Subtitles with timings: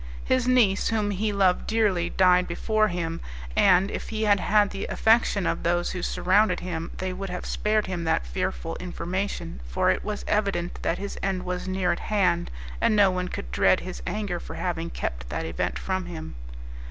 [0.25, 3.21] His niece, whom he loved dearly, died before him,
[3.55, 7.45] and, if he had had the affection of those who surrounded him, they would have
[7.45, 11.99] spared him that fearful information, for it was evident that his end was near at
[11.99, 12.49] hand,
[12.81, 16.33] and no one could dread his anger for having kept that event from him.